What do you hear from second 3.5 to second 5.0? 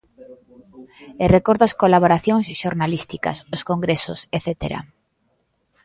os congresos etcétera.